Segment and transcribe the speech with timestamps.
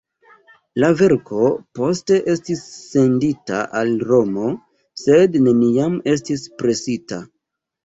[0.83, 1.43] La verko
[1.79, 2.63] poste estis
[2.95, 4.49] sendita al Romo,
[5.05, 7.25] sed neniam estis presita.